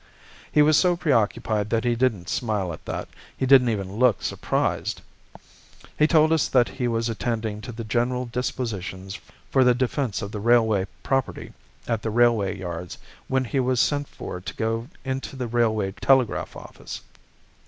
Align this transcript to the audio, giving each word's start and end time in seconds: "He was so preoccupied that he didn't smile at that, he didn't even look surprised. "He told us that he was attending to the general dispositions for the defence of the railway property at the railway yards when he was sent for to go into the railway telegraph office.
"He 0.51 0.63
was 0.63 0.77
so 0.77 0.97
preoccupied 0.97 1.69
that 1.69 1.83
he 1.83 1.93
didn't 1.95 2.27
smile 2.27 2.73
at 2.73 2.85
that, 2.85 3.07
he 3.37 3.45
didn't 3.45 3.69
even 3.69 3.97
look 3.97 4.23
surprised. 4.23 4.99
"He 5.95 6.07
told 6.07 6.33
us 6.33 6.47
that 6.47 6.67
he 6.69 6.87
was 6.87 7.07
attending 7.07 7.61
to 7.61 7.71
the 7.71 7.83
general 7.83 8.25
dispositions 8.25 9.19
for 9.51 9.63
the 9.63 9.75
defence 9.75 10.23
of 10.23 10.31
the 10.31 10.39
railway 10.39 10.87
property 11.03 11.53
at 11.87 12.01
the 12.01 12.09
railway 12.09 12.57
yards 12.57 12.97
when 13.27 13.45
he 13.45 13.59
was 13.59 13.79
sent 13.79 14.07
for 14.07 14.41
to 14.41 14.55
go 14.55 14.87
into 15.05 15.35
the 15.35 15.45
railway 15.45 15.91
telegraph 15.91 16.55
office. 16.55 17.01